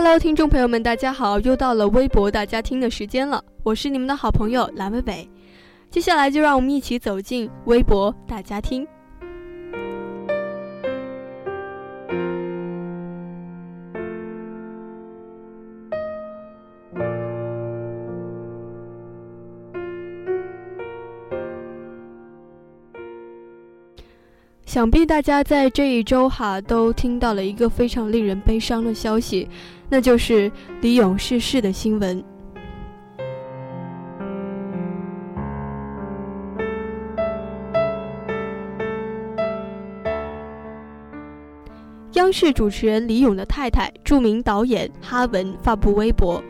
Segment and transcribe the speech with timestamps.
[0.00, 1.40] Hello，听众朋友们，大家好！
[1.40, 5.28] 又到了微博大家听的时间了，我是你们的好朋友蓝伟伟。
[5.90, 8.86] 接下来就让我们一起走进微博大家听。
[24.68, 29.48] 想必大家在这一周哈都听到了一个非常令人悲伤的消息，
[29.88, 30.52] 那就是
[30.82, 32.22] 李咏逝世的新闻。
[42.12, 46.44] 央视主持人李咏的太太、著名导演哈文发布微博，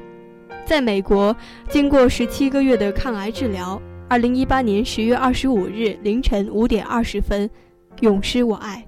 [0.67, 1.37] 在美国
[1.69, 7.49] 经过十七个月的抗癌治疗，二零一八年十月二十五日凌晨五点二十分。
[8.01, 8.85] 永失我爱。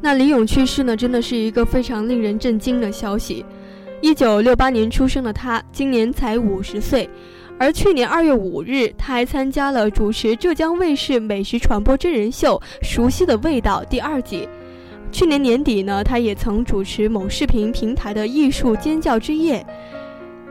[0.00, 3.42] 那李咏去世呢，真的是一个非常令人震惊的消息。
[4.04, 7.08] 一九六八年出生的他，今年才五十岁。
[7.58, 14.46] 而去年二月五日，他还参加了主持浙江卫视美食传播真人秀《熟悉的味道》第二季。
[15.10, 19.64] 去年年底呢，他也曾主持某视频平台的艺术尖叫之夜。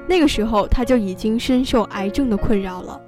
[0.10, 3.00] 那个时候，他就已经深受癌症的困扰了。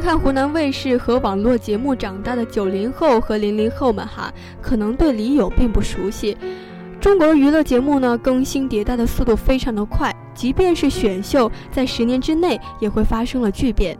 [0.00, 6.36] 看湖南卫视和网络节目长大的九零后和零零后们哈，可能对李咏并不熟悉。
[7.00, 13.96] 中国娱乐节目呢，更新迭代的速度非常的快，即便是选秀，在十年之内也会发生了巨变。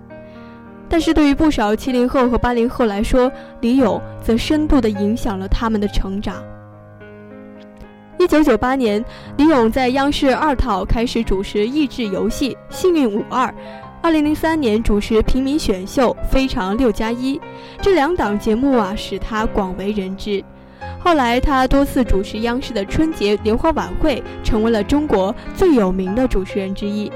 [0.89, 3.31] 但是对于不少七零后和八零后来说，
[3.61, 6.43] 李咏则深度的影响了他们的成长。
[8.19, 9.03] 一九九八年，
[9.37, 13.49] 李咏在央视二套开始主持益智游戏《幸运五二》。
[14.03, 17.39] 二零零三年主持平民选秀《非常六加一》，
[17.83, 20.43] 这两档节目啊使他广为人知。
[20.99, 27.13] 后来他多次主持央视的春节联欢晚会，成为了中国最有名的主持人之一。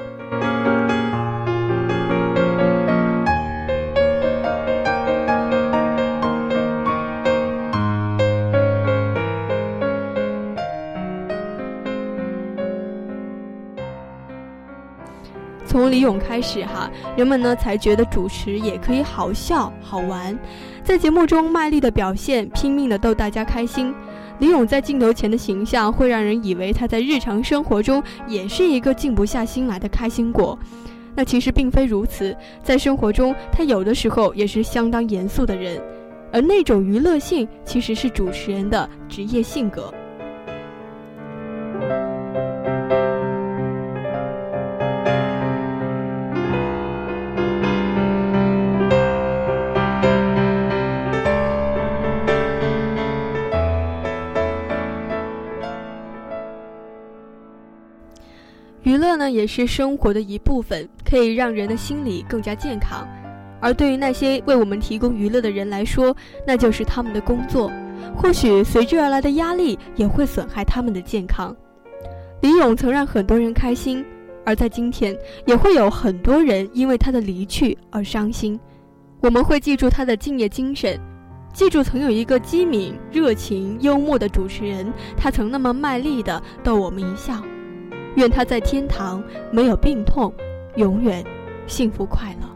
[15.74, 20.38] 从李咏开始哈，人们呢才觉得主持也可以好笑好玩，
[20.84, 23.92] 在节目中卖力的表现，拼命的逗大家开心。
[24.38, 30.56] 李咏在镜头前的形象会让人以为他在日常生活中也是一个静不下心来的开心果，
[31.12, 32.36] 那其实并非如此。
[32.62, 35.82] 在生活中，他有的时候也是相当严肃的人，
[36.32, 39.92] 而那种娱乐性其实是主持人的职业性格。
[58.94, 63.04] 娱乐呢，也是生活的一部分，可以让人的心理更加健康。
[63.60, 67.68] 而对于那些为我们提供娱乐的人来说，那就是他们的工作。
[68.14, 71.56] 或许随之而来的压力也会损害他们的健康。
[72.40, 74.04] 李咏曾让很多人开心，
[74.44, 78.56] 而在今天，也会有很多人因为他的离去而伤心。
[79.20, 81.00] 我们会记住他的敬业精神，
[81.52, 87.42] 记住曾有一个机敏、热情、幽默的主持人，他曾那么卖力地逗我们一笑。
[88.16, 90.32] 愿他在天堂没有病痛，
[90.76, 91.24] 永远
[91.66, 92.48] 幸福快乐。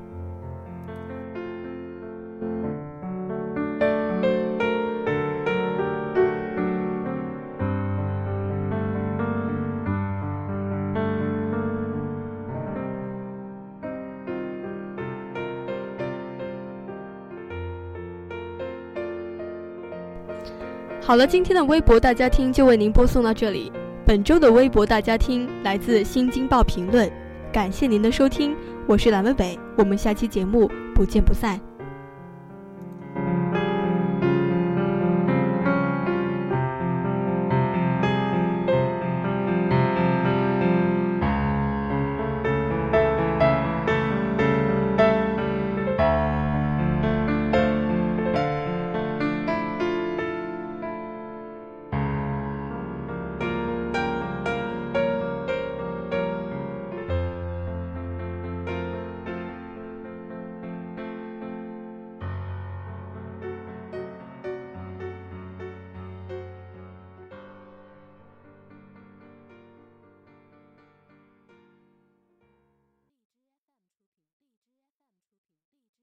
[21.00, 23.72] 好了，今天的微博大家听就为您播送到这里。
[24.08, 27.06] 本周的微博大家听来自《新京报评论》，
[27.52, 28.56] 感谢您的收听，
[28.86, 31.67] 我是蓝文伟，我们下期节目不见不散。